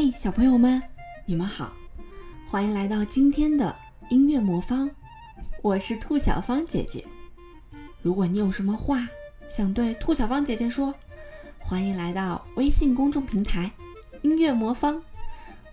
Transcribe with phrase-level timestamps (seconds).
[0.00, 0.80] 嘿，小朋友们，
[1.26, 1.72] 你们好，
[2.46, 3.74] 欢迎来到今天的
[4.10, 4.88] 音乐魔方，
[5.60, 7.04] 我是兔小芳姐姐。
[8.00, 9.08] 如果你有什么话
[9.48, 10.94] 想对兔小芳姐姐说，
[11.58, 13.68] 欢迎来到微信公众平台
[14.22, 15.02] “音乐魔方”，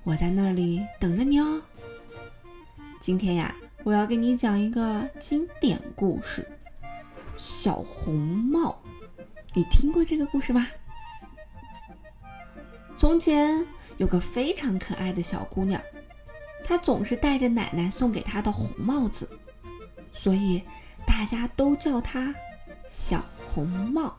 [0.02, 1.62] 我在那里等着你哦。
[3.00, 6.42] 今天呀，我要给你讲一个经典故事
[7.38, 8.82] 《小红帽》，
[9.54, 10.68] 你听过这个故事吗？
[12.98, 13.64] 从前
[13.98, 15.82] 有个非常可爱的小姑娘，
[16.64, 19.30] 她总是戴着奶奶送给她的红帽子，
[20.14, 20.62] 所以
[21.06, 22.34] 大家都叫她
[22.90, 24.16] 小红帽。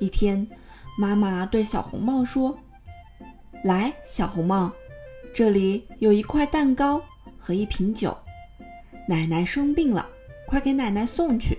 [0.00, 0.46] 一天，
[0.98, 2.58] 妈妈对小红帽说
[3.62, 4.72] ：“来，小红帽，
[5.32, 7.00] 这里有一块蛋糕
[7.38, 8.16] 和一瓶酒。
[9.08, 10.08] 奶奶生病了，
[10.46, 11.58] 快给奶奶送去，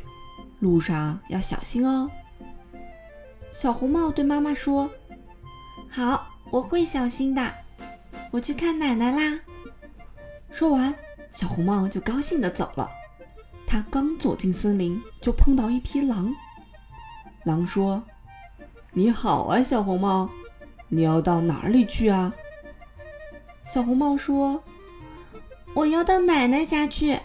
[0.59, 2.09] 路上要小心哦。”
[3.55, 4.89] 小红帽对妈妈说。
[5.89, 7.51] 好，我会小心的。
[8.29, 9.39] 我去看奶奶啦。
[10.51, 10.93] 说完，
[11.31, 12.87] 小红帽就高兴地走了。
[13.65, 16.31] 他刚走进森林，就碰到一匹狼。
[17.43, 18.03] 狼说
[18.93, 20.29] ：“你好啊，小红帽，
[20.89, 22.31] 你要到哪里去啊？”
[23.65, 24.63] 小红帽说
[25.73, 27.19] ：“我要到奶奶家去，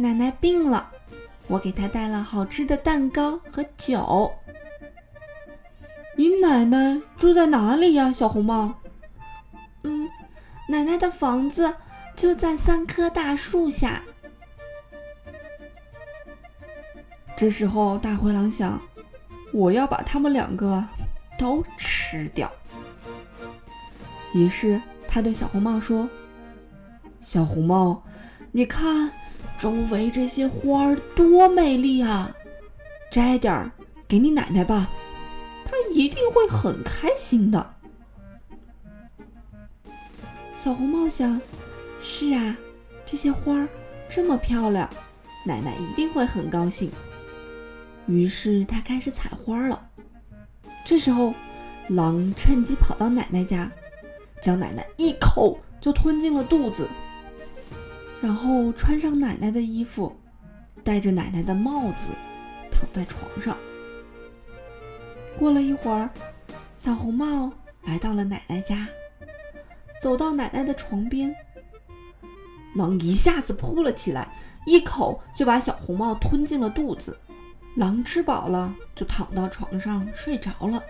[0.00, 0.90] 奶奶病了，
[1.46, 4.32] 我给她带了好吃的蛋糕和酒。”
[6.18, 8.74] 你奶奶住在哪里呀，小红帽？
[9.84, 10.08] 嗯，
[10.68, 11.72] 奶奶的房子
[12.16, 14.02] 就在三棵大树下。
[17.36, 18.82] 这时候，大灰狼想：
[19.52, 20.84] 我要把他们两个
[21.38, 22.50] 都吃掉。
[24.34, 26.08] 于是，他对小红帽说
[27.22, 28.02] ：“小红帽，
[28.50, 29.08] 你看
[29.56, 32.28] 周围这些花儿多美丽啊，
[33.08, 33.70] 摘点儿
[34.08, 34.90] 给你奶奶吧。”
[35.98, 37.74] 一定会很开心的。
[40.54, 41.40] 小红帽想
[42.00, 42.56] ：“是啊，
[43.04, 43.68] 这些花儿
[44.08, 44.88] 这么漂亮，
[45.44, 46.88] 奶奶一定会很高兴。”
[48.06, 49.90] 于是他开始采花了。
[50.84, 51.34] 这时候，
[51.88, 53.68] 狼趁机跑到奶奶家，
[54.40, 56.88] 将奶奶一口就吞进了肚子，
[58.20, 60.16] 然后穿上奶奶的衣服，
[60.84, 62.12] 戴着奶奶的帽子，
[62.70, 63.56] 躺在床上。
[65.38, 66.10] 过了一会儿，
[66.74, 67.52] 小红帽
[67.84, 68.88] 来到了奶奶家，
[70.02, 71.32] 走到奶奶的床边，
[72.74, 74.28] 狼一下子扑了起来，
[74.66, 77.16] 一口就把小红帽吞进了肚子。
[77.76, 80.82] 狼吃饱了，就躺到床上睡着了。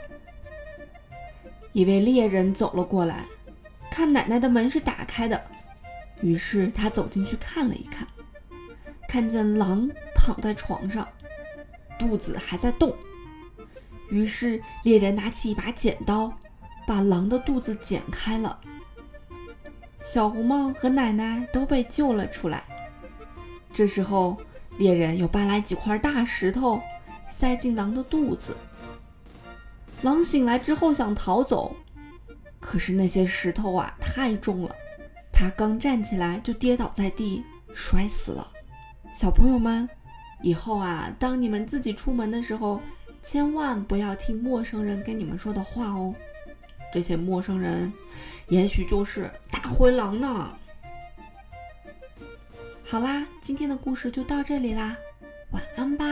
[1.72, 3.26] 一位猎人走了过来，
[3.90, 5.38] 看奶奶的门是打开的，
[6.22, 8.08] 于是他走进去看了一看，
[9.06, 11.06] 看见狼躺在床上，
[11.98, 12.96] 肚子还在动。
[14.10, 16.32] 于是猎人拿起一把剪刀，
[16.86, 18.58] 把狼的肚子剪开了。
[20.00, 22.64] 小红帽和奶奶都被救了出来。
[23.72, 24.36] 这时候，
[24.78, 26.80] 猎人又搬来几块大石头，
[27.28, 28.56] 塞进狼的肚子。
[30.02, 31.76] 狼醒来之后想逃走，
[32.60, 34.74] 可是那些石头啊太重了，
[35.32, 37.44] 它刚站起来就跌倒在地，
[37.74, 38.46] 摔死了。
[39.12, 39.88] 小朋友们，
[40.42, 42.80] 以后啊，当你们自己出门的时候，
[43.22, 46.14] 千万不要听陌生人跟你们说的话哦。
[46.92, 47.92] 这些陌生人
[48.48, 50.56] 也许就是大灰狼呢。
[52.84, 54.96] 好啦今天的故事就到这里啦。
[55.52, 56.04] 晚安吧。